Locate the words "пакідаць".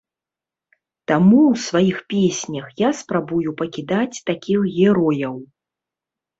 3.61-4.17